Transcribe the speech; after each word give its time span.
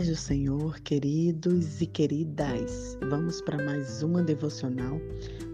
paz 0.00 0.08
do 0.08 0.16
Senhor, 0.16 0.80
queridos 0.80 1.82
e 1.82 1.86
queridas. 1.86 2.96
Vamos 3.10 3.42
para 3.42 3.62
mais 3.62 4.02
uma 4.02 4.22
devocional 4.22 4.98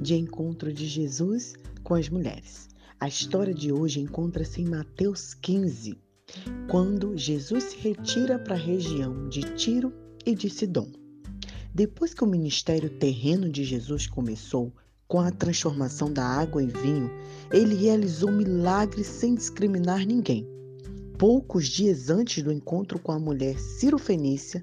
de 0.01 0.15
encontro 0.15 0.73
de 0.73 0.87
Jesus 0.87 1.55
com 1.83 1.95
as 1.95 2.09
mulheres. 2.09 2.69
A 3.01 3.09
história 3.09 3.53
de 3.53 3.73
hoje 3.73 3.99
encontra-se 3.99 4.61
em 4.63 4.67
Mateus 4.67 5.35
15, 5.35 5.99
quando 6.69 7.17
Jesus 7.17 7.65
se 7.65 7.77
retira 7.79 8.39
para 8.39 8.55
a 8.55 8.59
região 8.59 9.29
de 9.29 9.41
Tiro 9.57 9.93
e 10.25 10.33
de 10.33 10.49
Sidom. 10.49 10.93
Depois 11.75 12.15
que 12.15 12.23
o 12.23 12.29
ministério 12.29 12.89
terreno 12.89 13.51
de 13.51 13.65
Jesus 13.65 14.07
começou, 14.07 14.73
com 15.09 15.19
a 15.19 15.33
transformação 15.33 16.13
da 16.13 16.25
água 16.25 16.63
em 16.63 16.69
vinho, 16.69 17.11
ele 17.53 17.75
realizou 17.75 18.31
milagres 18.31 19.09
sem 19.09 19.35
discriminar 19.35 20.07
ninguém. 20.07 20.56
Poucos 21.19 21.69
dias 21.69 22.11
antes 22.11 22.43
do 22.43 22.53
encontro 22.53 22.99
com 22.99 23.11
a 23.11 23.19
mulher 23.19 23.59
Ciro 23.59 23.97
Fenícia, 23.97 24.63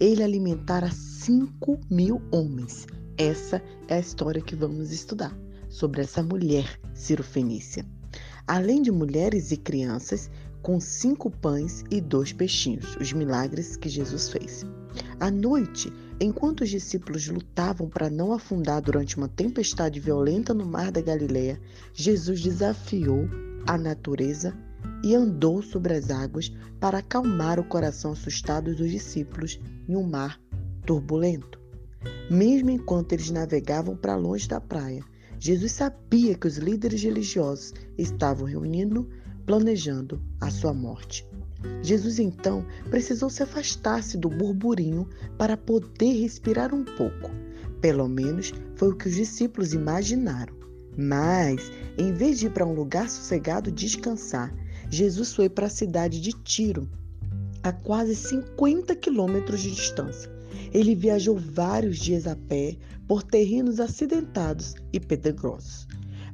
ele 0.00 0.20
alimentara 0.20 0.90
5 0.90 1.78
mil 1.88 2.20
homens. 2.32 2.88
Essa 3.16 3.62
é 3.86 3.94
a 3.94 4.00
história 4.00 4.42
que 4.42 4.56
vamos 4.56 4.90
estudar 4.90 5.32
sobre 5.68 6.00
essa 6.00 6.20
mulher 6.20 6.80
Ciro 6.92 7.22
Fenícia. 7.22 7.86
Além 8.48 8.82
de 8.82 8.90
mulheres 8.90 9.52
e 9.52 9.56
crianças, 9.56 10.28
com 10.60 10.80
cinco 10.80 11.30
pães 11.30 11.84
e 11.88 12.00
dois 12.00 12.32
peixinhos, 12.32 12.96
os 12.96 13.12
milagres 13.12 13.76
que 13.76 13.88
Jesus 13.88 14.28
fez. 14.28 14.66
À 15.20 15.30
noite, 15.30 15.92
enquanto 16.20 16.62
os 16.62 16.70
discípulos 16.70 17.28
lutavam 17.28 17.88
para 17.88 18.10
não 18.10 18.32
afundar 18.32 18.82
durante 18.82 19.16
uma 19.16 19.28
tempestade 19.28 20.00
violenta 20.00 20.52
no 20.52 20.66
mar 20.66 20.90
da 20.90 21.00
Galileia, 21.00 21.60
Jesus 21.94 22.40
desafiou 22.40 23.28
a 23.68 23.78
natureza 23.78 24.52
e 25.02 25.14
andou 25.14 25.62
sobre 25.62 25.94
as 25.94 26.10
águas 26.10 26.52
para 26.78 26.98
acalmar 26.98 27.58
o 27.58 27.64
coração 27.64 28.12
assustado 28.12 28.74
dos 28.74 28.90
discípulos 28.90 29.60
em 29.88 29.96
um 29.96 30.02
mar 30.02 30.40
turbulento. 30.86 31.60
Mesmo 32.30 32.70
enquanto 32.70 33.12
eles 33.12 33.30
navegavam 33.30 33.96
para 33.96 34.16
longe 34.16 34.48
da 34.48 34.60
praia, 34.60 35.04
Jesus 35.38 35.72
sabia 35.72 36.36
que 36.36 36.46
os 36.46 36.56
líderes 36.56 37.02
religiosos 37.02 37.74
estavam 37.98 38.46
reunindo, 38.46 39.08
planejando 39.44 40.22
a 40.40 40.50
sua 40.50 40.72
morte. 40.72 41.26
Jesus 41.82 42.18
então 42.18 42.64
precisou 42.90 43.30
se 43.30 43.42
afastar-se 43.42 44.16
do 44.16 44.28
burburinho 44.28 45.08
para 45.36 45.56
poder 45.56 46.20
respirar 46.20 46.74
um 46.74 46.84
pouco. 46.84 47.30
Pelo 47.80 48.08
menos 48.08 48.52
foi 48.76 48.90
o 48.90 48.96
que 48.96 49.08
os 49.08 49.14
discípulos 49.14 49.72
imaginaram. 49.72 50.54
Mas, 50.96 51.72
em 51.96 52.12
vez 52.12 52.38
de 52.38 52.46
ir 52.46 52.50
para 52.50 52.66
um 52.66 52.74
lugar 52.74 53.08
sossegado 53.08 53.72
descansar, 53.72 54.54
Jesus 54.92 55.32
foi 55.32 55.48
para 55.48 55.68
a 55.68 55.70
cidade 55.70 56.20
de 56.20 56.32
Tiro, 56.32 56.86
a 57.62 57.72
quase 57.72 58.14
50 58.14 58.94
quilômetros 58.94 59.62
de 59.62 59.70
distância. 59.70 60.30
Ele 60.70 60.94
viajou 60.94 61.34
vários 61.34 61.98
dias 61.98 62.26
a 62.26 62.36
pé 62.36 62.76
por 63.08 63.22
terrenos 63.22 63.80
acidentados 63.80 64.74
e 64.92 65.00
pedregosos. 65.00 65.86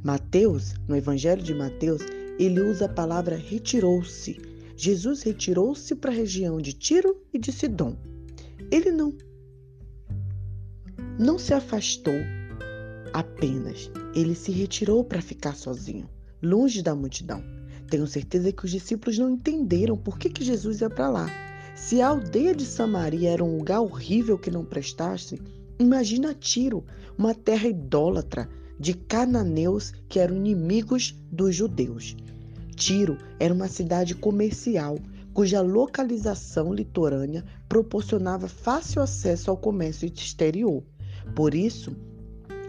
Mateus, 0.02 0.74
no 0.88 0.96
Evangelho 0.96 1.40
de 1.40 1.54
Mateus, 1.54 2.02
ele 2.36 2.60
usa 2.60 2.86
a 2.86 2.88
palavra 2.88 3.36
retirou-se. 3.36 4.40
Jesus 4.76 5.22
retirou-se 5.22 5.94
para 5.94 6.10
a 6.10 6.14
região 6.14 6.60
de 6.60 6.72
Tiro 6.72 7.16
e 7.32 7.38
de 7.38 7.52
Sidom. 7.52 7.96
Ele 8.72 8.90
não 8.90 9.16
não 11.16 11.38
se 11.38 11.54
afastou 11.54 12.14
apenas, 13.12 13.88
ele 14.16 14.34
se 14.34 14.50
retirou 14.50 15.04
para 15.04 15.22
ficar 15.22 15.54
sozinho, 15.54 16.10
longe 16.42 16.82
da 16.82 16.94
multidão. 16.96 17.40
Tenho 17.88 18.06
certeza 18.06 18.52
que 18.52 18.64
os 18.64 18.70
discípulos 18.70 19.18
não 19.18 19.30
entenderam 19.30 19.96
por 19.96 20.18
que, 20.18 20.28
que 20.28 20.44
Jesus 20.44 20.80
ia 20.80 20.90
para 20.90 21.08
lá. 21.08 21.30
Se 21.74 22.02
a 22.02 22.08
aldeia 22.08 22.54
de 22.54 22.66
Samaria 22.66 23.30
era 23.30 23.44
um 23.44 23.58
lugar 23.58 23.80
horrível 23.80 24.36
que 24.38 24.50
não 24.50 24.64
prestasse, 24.64 25.40
imagina 25.78 26.34
Tiro, 26.34 26.84
uma 27.16 27.34
terra 27.34 27.68
idólatra 27.68 28.48
de 28.78 28.94
cananeus 28.94 29.92
que 30.08 30.18
eram 30.18 30.36
inimigos 30.36 31.16
dos 31.32 31.54
judeus. 31.54 32.16
Tiro 32.76 33.16
era 33.40 33.54
uma 33.54 33.68
cidade 33.68 34.14
comercial 34.14 34.98
cuja 35.32 35.60
localização 35.60 36.74
litorânea 36.74 37.44
proporcionava 37.68 38.48
fácil 38.48 39.00
acesso 39.00 39.50
ao 39.50 39.56
comércio 39.56 40.06
exterior. 40.06 40.82
Por 41.34 41.54
isso, 41.54 41.96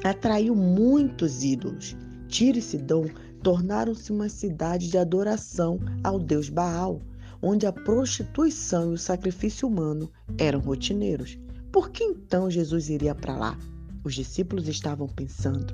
atraiu 0.04 0.56
muitos 0.56 1.44
ídolos. 1.44 1.98
Tiro 2.28 2.60
e 2.60 2.62
Sidom 2.62 3.06
tornaram-se 3.42 4.12
uma 4.12 4.30
cidade 4.30 4.90
de 4.90 4.98
adoração 4.98 5.80
ao 6.04 6.20
deus 6.20 6.50
Baal, 6.50 7.02
onde 7.42 7.66
a 7.66 7.72
prostituição 7.72 8.92
e 8.92 8.94
o 8.96 8.98
sacrifício 8.98 9.68
humano 9.68 10.12
eram 10.38 10.60
rotineiros. 10.60 11.38
Por 11.72 11.90
que 11.90 12.04
então 12.04 12.50
Jesus 12.50 12.90
iria 12.90 13.16
para 13.16 13.38
lá? 13.38 13.58
Os 14.04 14.16
discípulos 14.16 14.68
estavam 14.68 15.08
pensando: 15.08 15.74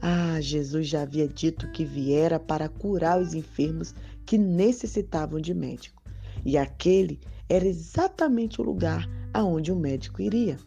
Ah, 0.00 0.40
Jesus 0.40 0.88
já 0.88 1.02
havia 1.02 1.28
dito 1.28 1.70
que 1.72 1.84
viera 1.84 2.38
para 2.38 2.68
curar 2.68 3.20
os 3.20 3.34
enfermos 3.34 3.94
que 4.24 4.38
necessitavam 4.38 5.40
de 5.40 5.54
médico. 5.54 6.02
E 6.44 6.56
aquele 6.56 7.20
era 7.48 7.66
exatamente 7.66 8.60
o 8.60 8.64
lugar 8.64 9.08
aonde 9.32 9.70
o 9.70 9.76
médico 9.76 10.20
iria. 10.20 10.58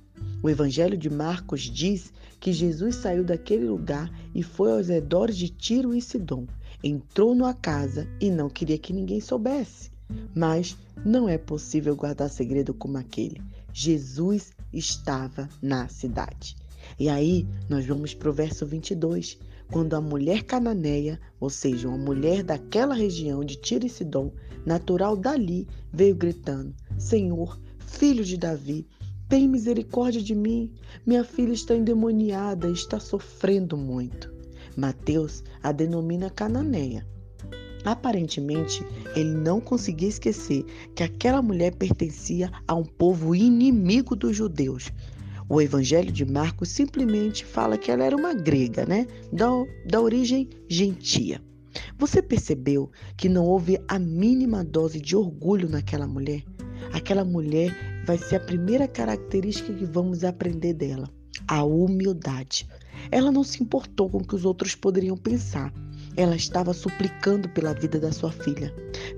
O 0.41 0.49
Evangelho 0.49 0.97
de 0.97 1.09
Marcos 1.09 1.61
diz 1.61 2.13
que 2.39 2.53
Jesus 2.53 2.95
saiu 2.95 3.25
daquele 3.25 3.65
lugar 3.65 4.09
e 4.33 4.41
foi 4.41 4.71
aos 4.71 4.87
redores 4.87 5.35
de 5.35 5.49
Tiro 5.49 5.93
e 5.93 6.01
Sidom. 6.01 6.47
Entrou 6.81 7.35
numa 7.35 7.53
casa 7.53 8.07
e 8.21 8.31
não 8.31 8.49
queria 8.49 8.77
que 8.77 8.93
ninguém 8.93 9.19
soubesse. 9.19 9.91
Mas 10.33 10.77
não 11.05 11.27
é 11.27 11.37
possível 11.37 11.93
guardar 11.93 12.29
segredo 12.29 12.73
como 12.73 12.97
aquele. 12.97 13.41
Jesus 13.73 14.53
estava 14.71 15.49
na 15.61 15.89
cidade. 15.89 16.55
E 16.97 17.09
aí 17.09 17.45
nós 17.67 17.85
vamos 17.85 18.13
para 18.13 18.29
o 18.29 18.33
verso 18.33 18.65
22, 18.65 19.37
quando 19.69 19.93
a 19.93 20.01
mulher 20.01 20.43
cananeia, 20.43 21.19
ou 21.39 21.49
seja, 21.49 21.89
uma 21.89 21.97
mulher 21.97 22.43
daquela 22.43 22.95
região 22.95 23.43
de 23.43 23.57
Tiro 23.57 23.85
e 23.85 23.89
Sidom, 23.89 24.31
natural 24.65 25.17
dali, 25.17 25.67
veio 25.91 26.15
gritando: 26.15 26.73
Senhor, 26.97 27.59
filho 27.77 28.23
de 28.23 28.37
Davi, 28.37 28.87
tem 29.29 29.47
misericórdia 29.47 30.21
de 30.21 30.33
mim. 30.33 30.73
Minha 31.05 31.23
filha 31.23 31.53
está 31.53 31.75
endemoniada 31.75 32.67
está 32.69 32.99
sofrendo 32.99 33.77
muito. 33.77 34.33
Mateus 34.75 35.43
a 35.61 35.71
denomina 35.71 36.29
cananeia. 36.31 37.07
Aparentemente, 37.85 38.83
ele 39.15 39.31
não 39.31 39.61
conseguia 39.61 40.09
esquecer 40.09 40.65
que 40.95 41.03
aquela 41.03 41.41
mulher 41.41 41.75
pertencia 41.75 42.51
a 42.67 42.75
um 42.75 42.83
povo 42.83 43.33
inimigo 43.33 44.15
dos 44.15 44.35
judeus. 44.35 44.91
O 45.47 45.61
Evangelho 45.61 46.11
de 46.11 46.25
Marcos 46.25 46.69
simplesmente 46.69 47.45
fala 47.45 47.77
que 47.77 47.89
ela 47.89 48.03
era 48.03 48.15
uma 48.15 48.33
grega, 48.33 48.85
né? 48.85 49.07
Da, 49.31 49.47
da 49.85 50.01
origem 50.01 50.49
gentia. 50.67 51.41
Você 51.97 52.21
percebeu 52.21 52.91
que 53.15 53.29
não 53.29 53.45
houve 53.45 53.79
a 53.87 53.97
mínima 53.97 54.63
dose 54.63 54.99
de 54.99 55.15
orgulho 55.15 55.69
naquela 55.69 56.07
mulher? 56.07 56.43
Aquela 56.91 57.23
mulher 57.23 57.75
vai 58.09 58.17
ser 58.17 58.37
a 58.37 58.39
primeira 58.39 58.87
característica 58.87 59.71
que 59.71 59.85
vamos 59.85 60.23
aprender 60.23 60.73
dela: 60.73 61.07
a 61.47 61.63
humildade. 61.63 62.67
Ela 63.11 63.31
não 63.31 63.43
se 63.43 63.61
importou 63.61 64.09
com 64.09 64.17
o 64.17 64.25
que 64.25 64.33
os 64.33 64.45
outros 64.45 64.73
poderiam 64.73 65.15
pensar. 65.15 65.71
Ela 66.17 66.35
estava 66.35 66.73
suplicando 66.73 67.47
pela 67.49 67.71
vida 67.71 67.99
da 67.99 68.11
sua 68.11 68.31
filha. 68.31 68.73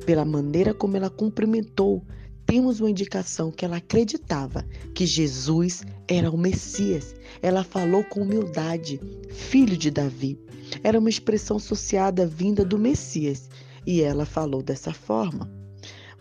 Pela 0.05 0.25
maneira 0.25 0.73
como 0.73 0.97
ela 0.97 1.09
cumprimentou, 1.09 2.05
temos 2.45 2.81
uma 2.81 2.89
indicação 2.89 3.49
que 3.49 3.63
ela 3.63 3.77
acreditava 3.77 4.65
que 4.93 5.05
Jesus 5.05 5.85
era 6.05 6.29
o 6.29 6.37
Messias. 6.37 7.15
Ela 7.41 7.63
falou 7.63 8.03
com 8.03 8.23
humildade, 8.23 8.99
filho 9.29 9.77
de 9.77 9.89
Davi. 9.89 10.37
Era 10.83 10.99
uma 10.99 11.09
expressão 11.09 11.55
associada 11.55 12.27
vinda 12.27 12.65
do 12.65 12.77
Messias. 12.77 13.49
E 13.87 14.01
ela 14.01 14.25
falou 14.25 14.61
dessa 14.61 14.91
forma. 14.91 15.60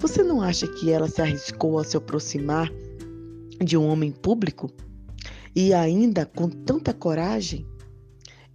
Você 0.01 0.23
não 0.23 0.41
acha 0.41 0.67
que 0.67 0.91
ela 0.91 1.07
se 1.07 1.21
arriscou 1.21 1.79
a 1.79 1.85
se 1.85 1.95
aproximar 1.95 2.73
de 3.63 3.77
um 3.77 3.87
homem 3.87 4.11
público? 4.11 4.71
E 5.55 5.75
ainda 5.75 6.25
com 6.25 6.49
tanta 6.49 6.95
coragem, 6.95 7.67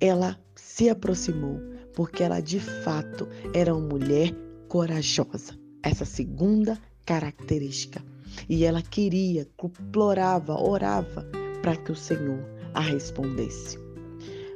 ela 0.02 0.40
se 0.56 0.90
aproximou, 0.90 1.60
porque 1.94 2.24
ela 2.24 2.40
de 2.40 2.60
fato 2.60 3.28
era 3.54 3.76
uma 3.76 3.88
mulher 3.88 4.34
corajosa. 4.68 5.54
Essa 5.84 6.04
segunda 6.04 6.80
característica. 7.06 8.04
E 8.50 8.66
ela 8.66 8.82
queria, 8.82 9.48
implorava, 9.64 10.60
orava 10.60 11.30
para 11.62 11.76
que 11.76 11.92
o 11.92 11.96
Senhor 11.96 12.44
a 12.74 12.80
respondesse. 12.80 13.78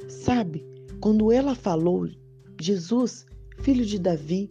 Sabe, 0.08 0.66
quando 1.00 1.30
ela 1.30 1.54
falou, 1.54 2.08
Jesus, 2.60 3.26
filho 3.60 3.86
de 3.86 3.96
Davi, 3.96 4.50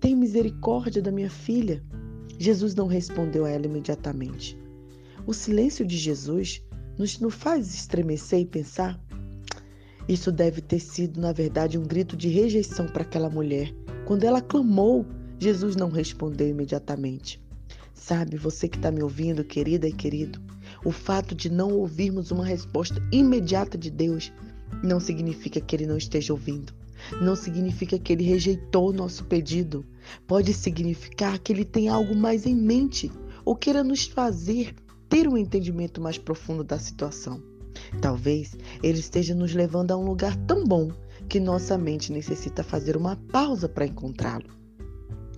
tem 0.00 0.16
misericórdia 0.16 1.02
da 1.02 1.12
minha 1.12 1.30
filha. 1.30 1.84
Jesus 2.38 2.74
não 2.74 2.86
respondeu 2.86 3.44
a 3.44 3.50
ela 3.50 3.66
imediatamente. 3.66 4.58
O 5.26 5.34
silêncio 5.34 5.84
de 5.84 5.96
Jesus 5.96 6.62
nos, 6.98 7.18
faz 7.30 7.74
estremecer 7.74 8.40
e 8.40 8.46
pensar. 8.46 8.98
Isso 10.08 10.32
deve 10.32 10.62
ter 10.62 10.80
sido, 10.80 11.20
na 11.20 11.32
verdade, 11.32 11.78
um 11.78 11.82
grito 11.82 12.16
de 12.16 12.28
rejeição 12.28 12.86
para 12.86 13.02
aquela 13.02 13.28
mulher. 13.28 13.74
Quando 14.06 14.24
ela 14.24 14.40
clamou, 14.40 15.04
Jesus 15.38 15.76
não 15.76 15.90
respondeu 15.90 16.48
imediatamente. 16.48 17.40
Sabe, 17.94 18.36
você 18.36 18.66
que 18.66 18.78
está 18.78 18.90
me 18.90 19.02
ouvindo, 19.02 19.44
querida 19.44 19.86
e 19.86 19.92
querido, 19.92 20.40
o 20.84 20.90
fato 20.90 21.34
de 21.34 21.50
não 21.50 21.72
ouvirmos 21.72 22.30
uma 22.30 22.44
resposta 22.44 23.00
imediata 23.12 23.76
de 23.76 23.90
Deus 23.90 24.32
não 24.82 24.98
significa 24.98 25.60
que 25.60 25.76
Ele 25.76 25.86
não 25.86 25.98
esteja 25.98 26.32
ouvindo. 26.32 26.79
Não 27.20 27.34
significa 27.36 27.98
que 27.98 28.12
Ele 28.12 28.24
rejeitou 28.24 28.90
o 28.90 28.92
nosso 28.92 29.24
pedido. 29.24 29.84
Pode 30.26 30.52
significar 30.54 31.38
que 31.38 31.52
Ele 31.52 31.64
tem 31.64 31.88
algo 31.88 32.14
mais 32.14 32.46
em 32.46 32.54
mente 32.54 33.10
ou 33.44 33.56
queira 33.56 33.82
nos 33.82 34.04
fazer 34.04 34.74
ter 35.08 35.26
um 35.26 35.36
entendimento 35.36 36.00
mais 36.00 36.18
profundo 36.18 36.62
da 36.62 36.78
situação. 36.78 37.42
Talvez 38.00 38.56
Ele 38.82 38.98
esteja 38.98 39.34
nos 39.34 39.54
levando 39.54 39.90
a 39.90 39.96
um 39.96 40.04
lugar 40.04 40.36
tão 40.46 40.64
bom 40.64 40.90
que 41.28 41.40
nossa 41.40 41.76
mente 41.78 42.12
necessita 42.12 42.62
fazer 42.62 42.96
uma 42.96 43.16
pausa 43.16 43.68
para 43.68 43.86
encontrá-lo. 43.86 44.50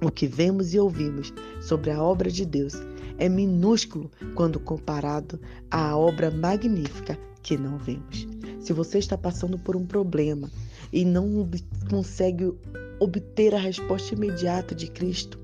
O 0.02 0.10
que 0.10 0.26
vemos 0.26 0.74
e 0.74 0.78
ouvimos 0.78 1.32
sobre 1.60 1.90
a 1.90 2.02
obra 2.02 2.30
de 2.30 2.44
Deus 2.44 2.74
é 3.18 3.28
minúsculo 3.28 4.10
quando 4.34 4.58
comparado 4.58 5.38
à 5.70 5.96
obra 5.96 6.30
magnífica 6.30 7.18
que 7.42 7.56
não 7.56 7.78
vemos. 7.78 8.26
Se 8.58 8.72
você 8.72 8.98
está 8.98 9.16
passando 9.16 9.58
por 9.58 9.76
um 9.76 9.86
problema 9.86 10.50
e 10.92 11.04
não 11.04 11.48
consegue 11.88 12.52
obter 13.00 13.54
a 13.54 13.58
resposta 13.58 14.14
imediata 14.14 14.74
de 14.74 14.88
Cristo, 14.88 15.38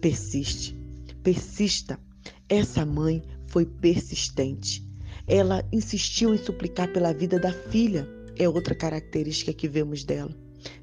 persiste, 0.00 0.74
persista. 1.22 1.98
Essa 2.48 2.84
mãe 2.86 3.22
foi 3.46 3.66
persistente. 3.66 4.84
Ela 5.26 5.62
insistiu 5.70 6.34
em 6.34 6.38
suplicar 6.38 6.90
pela 6.92 7.12
vida 7.12 7.38
da 7.38 7.52
filha, 7.52 8.08
é 8.36 8.48
outra 8.48 8.74
característica 8.74 9.52
que 9.52 9.68
vemos 9.68 10.04
dela. 10.04 10.34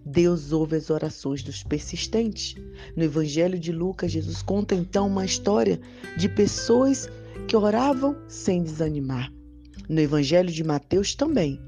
Deus 0.06 0.52
ouve 0.52 0.76
as 0.76 0.90
orações 0.90 1.42
dos 1.42 1.64
persistentes. 1.64 2.56
No 2.96 3.04
Evangelho 3.04 3.60
de 3.60 3.72
Lucas, 3.72 4.12
Jesus 4.12 4.42
conta 4.42 4.76
então 4.76 5.08
uma 5.08 5.26
história 5.26 5.80
de 6.18 6.30
pessoas 6.30 7.10
que 7.48 7.56
oravam 7.56 8.16
sem 8.28 8.64
desanimar. 8.64 9.32
No 9.90 10.00
Evangelho 10.00 10.52
de 10.52 10.64
Mateus 10.64 11.16
também, 11.16 11.60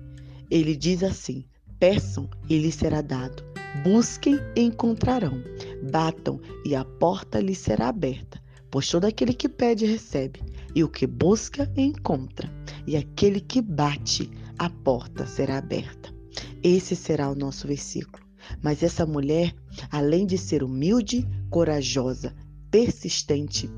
ele 0.50 0.76
diz 0.76 1.04
assim: 1.04 1.44
Peçam 1.80 2.30
e 2.50 2.58
lhes 2.58 2.76
será 2.76 3.02
dado. 3.02 3.44
Busquem 3.84 4.40
e 4.56 4.62
encontrarão. 4.62 5.44
Batam 5.92 6.40
e 6.66 6.76
a 6.76 6.84
porta 6.84 7.40
lhes 7.40 7.60
será 7.60 7.90
aberta. 7.90 8.42
Pois 8.70 8.88
todo 8.88 9.06
aquele 9.06 9.34
que 9.34 9.48
pede 9.48 9.86
recebe, 9.86 10.42
e 10.76 10.84
o 10.84 10.90
que 10.90 11.08
busca 11.08 11.72
encontra, 11.78 12.52
e 12.86 12.98
aquele 12.98 13.40
que 13.40 13.62
bate, 13.62 14.30
a 14.60 14.70
porta 14.70 15.26
será 15.26 15.58
aberta. 15.58 16.14
Esse 16.62 16.96
será 16.96 17.30
o 17.30 17.36
nosso 17.36 17.68
versículo. 17.68 18.26
Mas 18.62 18.84
essa 18.84 19.06
mulher, 19.06 19.54
além 19.90 20.26
de 20.26 20.38
ser 20.38 20.64
humilde, 20.64 21.28
corajosa, 21.50 22.36
persistente, 22.70 23.70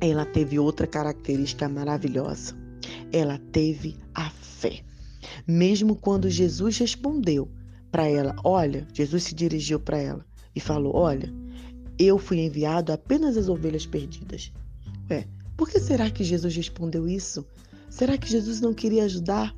ela 0.00 0.24
teve 0.24 0.58
outra 0.58 0.86
característica 0.86 1.68
maravilhosa. 1.68 2.54
Ela 3.12 3.38
teve 3.50 3.96
a 4.14 4.30
fé. 4.30 4.85
Mesmo 5.46 5.94
quando 5.94 6.28
Jesus 6.28 6.78
respondeu 6.78 7.48
para 7.90 8.06
ela, 8.06 8.34
olha, 8.42 8.86
Jesus 8.92 9.22
se 9.22 9.34
dirigiu 9.34 9.78
para 9.78 9.98
ela 9.98 10.26
e 10.54 10.60
falou: 10.60 10.96
Olha, 10.96 11.32
eu 11.98 12.18
fui 12.18 12.40
enviado 12.40 12.92
apenas 12.92 13.36
às 13.36 13.48
ovelhas 13.48 13.86
perdidas. 13.86 14.52
Ué, 15.08 15.26
por 15.56 15.70
que 15.70 15.78
será 15.78 16.10
que 16.10 16.24
Jesus 16.24 16.54
respondeu 16.56 17.08
isso? 17.08 17.46
Será 17.88 18.18
que 18.18 18.28
Jesus 18.28 18.60
não 18.60 18.74
queria 18.74 19.04
ajudar? 19.04 19.54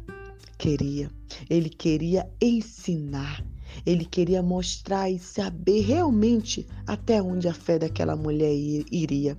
Queria. 0.58 1.10
Ele 1.48 1.68
queria 1.68 2.28
ensinar. 2.40 3.44
Ele 3.86 4.04
queria 4.04 4.42
mostrar 4.42 5.10
e 5.10 5.18
saber 5.18 5.80
realmente 5.80 6.66
até 6.86 7.22
onde 7.22 7.48
a 7.48 7.54
fé 7.54 7.78
daquela 7.78 8.14
mulher 8.14 8.52
iria. 8.90 9.36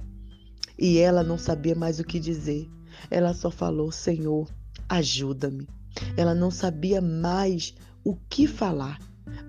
E 0.78 0.98
ela 0.98 1.24
não 1.24 1.38
sabia 1.38 1.76
mais 1.76 2.00
o 2.00 2.04
que 2.04 2.20
dizer. 2.20 2.68
Ela 3.12 3.34
só 3.34 3.52
falou: 3.52 3.92
Senhor, 3.92 4.50
ajuda-me. 4.88 5.68
Ela 6.16 6.36
não 6.36 6.52
sabia 6.52 7.02
mais 7.02 7.74
o 8.04 8.16
que 8.30 8.48
falar. 8.48 9.00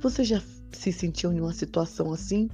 Você 0.00 0.24
já 0.24 0.42
se 0.72 0.92
sentiu 0.92 1.32
em 1.32 1.40
uma 1.40 1.52
situação 1.52 2.12
assim? 2.12 2.48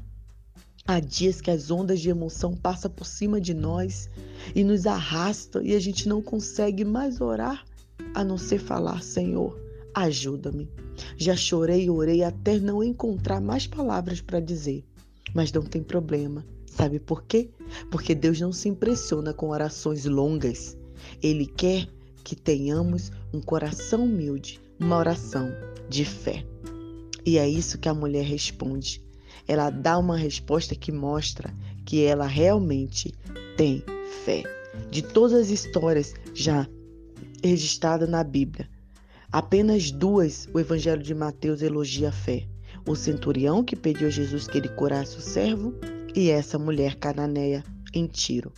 Há 0.87 1.01
dias 1.01 1.41
que 1.41 1.51
as 1.51 1.71
ondas 1.71 2.01
de 2.01 2.09
emoção 2.09 2.55
passam 2.55 2.91
por 2.91 3.07
cima 3.07 3.41
de 3.41 3.53
nós 3.53 4.09
e 4.55 4.63
nos 4.63 4.87
arrastam 4.87 5.63
e 5.63 5.75
a 5.75 5.81
gente 5.81 6.09
não 6.09 6.23
consegue 6.23 6.85
mais 6.85 7.21
orar 7.21 7.65
a 8.15 8.23
não 8.23 8.39
ser 8.39 8.59
falar: 8.59 9.03
Senhor, 9.03 9.59
ajuda-me. 9.95 10.71
Já 11.17 11.35
chorei 11.35 11.85
e 11.85 11.91
orei 11.91 12.23
até 12.23 12.59
não 12.59 12.85
encontrar 12.85 13.41
mais 13.41 13.67
palavras 13.67 14.21
para 14.21 14.41
dizer, 14.41 14.85
mas 15.35 15.51
não 15.53 15.63
tem 15.63 15.83
problema. 15.83 16.47
Sabe 16.67 17.01
por 17.01 17.25
quê? 17.25 17.51
Porque 17.91 18.15
Deus 18.15 18.39
não 18.39 18.53
se 18.53 18.69
impressiona 18.69 19.33
com 19.33 19.49
orações 19.49 20.05
longas. 20.05 20.77
Ele 21.23 21.47
quer 21.47 21.89
que 22.27 22.35
tenhamos 22.35 23.13
um 23.33 23.41
coração 23.41 24.03
humilde, 24.03 24.61
uma 24.81 24.97
oração 24.97 25.49
de 25.89 26.05
fé. 26.05 26.45
E 27.25 27.39
é 27.39 27.49
isso 27.49 27.79
que 27.79 27.89
a 27.89 27.95
mulher 27.95 28.25
responde. 28.25 29.01
Ela 29.47 29.71
dá 29.71 29.97
uma 29.97 30.17
resposta 30.17 30.75
que 30.75 30.91
mostra 30.91 31.55
que 31.85 32.03
ela 32.03 32.27
realmente 32.27 33.15
tem 33.57 33.81
fé. 34.25 34.43
De 34.91 35.03
todas 35.03 35.39
as 35.39 35.51
histórias 35.51 36.15
já 36.35 36.69
registrada 37.45 38.09
na 38.09 38.25
Bíblia. 38.25 38.69
Apenas 39.31 39.93
duas 39.93 40.49
o 40.53 40.59
Evangelho 40.59 41.05
de 41.05 41.15
Mateus 41.15 41.63
elogia 41.63 42.09
a 42.09 42.13
fé: 42.13 42.45
o 42.89 42.97
centurião 42.97 43.63
que 43.63 43.77
pediu 43.77 44.09
a 44.09 44.11
Jesus 44.11 44.49
que 44.49 44.59
ele 44.59 44.69
curasse 44.71 45.17
o 45.17 45.21
servo 45.21 45.73
e 46.13 46.29
essa 46.29 46.59
mulher 46.59 46.97
cananeia 46.97 47.63
em 47.95 48.09
Tiro. 48.09 48.53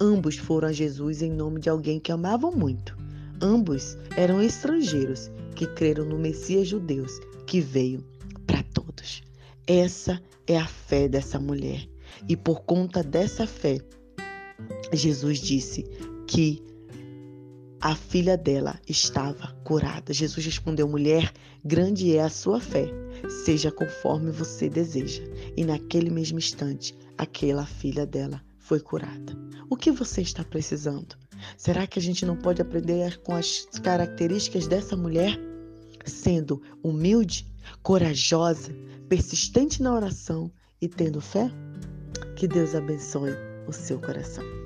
Ambos 0.00 0.36
foram 0.36 0.68
a 0.68 0.72
Jesus 0.72 1.22
em 1.22 1.30
nome 1.30 1.60
de 1.60 1.68
alguém 1.68 2.00
que 2.00 2.12
amavam 2.12 2.52
muito. 2.52 2.96
Ambos 3.40 3.96
eram 4.16 4.40
estrangeiros 4.42 5.30
que 5.54 5.66
creram 5.66 6.04
no 6.04 6.18
Messias 6.18 6.68
judeus 6.68 7.12
que 7.46 7.60
veio 7.60 8.04
para 8.46 8.62
todos. 8.62 9.22
Essa 9.66 10.20
é 10.46 10.58
a 10.58 10.66
fé 10.66 11.08
dessa 11.08 11.38
mulher. 11.38 11.88
E 12.28 12.36
por 12.36 12.62
conta 12.62 13.02
dessa 13.02 13.46
fé, 13.46 13.78
Jesus 14.92 15.40
disse 15.40 15.84
que 16.26 16.62
a 17.80 17.96
filha 17.96 18.36
dela 18.36 18.78
estava 18.88 19.48
curada. 19.64 20.12
Jesus 20.12 20.44
respondeu: 20.44 20.88
mulher, 20.88 21.32
grande 21.64 22.16
é 22.16 22.22
a 22.22 22.28
sua 22.28 22.60
fé, 22.60 22.86
seja 23.44 23.72
conforme 23.72 24.30
você 24.30 24.68
deseja. 24.68 25.22
E 25.56 25.64
naquele 25.64 26.10
mesmo 26.10 26.38
instante, 26.38 26.94
aquela 27.18 27.66
filha 27.66 28.06
dela 28.06 28.40
foi 28.62 28.80
curada. 28.80 29.36
O 29.68 29.76
que 29.76 29.90
você 29.90 30.22
está 30.22 30.42
precisando? 30.44 31.16
Será 31.56 31.86
que 31.86 31.98
a 31.98 32.02
gente 32.02 32.24
não 32.24 32.36
pode 32.36 32.62
aprender 32.62 33.18
com 33.22 33.34
as 33.34 33.66
características 33.82 34.66
dessa 34.66 34.96
mulher? 34.96 35.38
Sendo 36.04 36.62
humilde, 36.82 37.46
corajosa, 37.82 38.72
persistente 39.08 39.82
na 39.82 39.94
oração 39.94 40.50
e 40.80 40.88
tendo 40.88 41.20
fé? 41.20 41.50
Que 42.36 42.48
Deus 42.48 42.74
abençoe 42.74 43.32
o 43.66 43.72
seu 43.72 44.00
coração. 44.00 44.61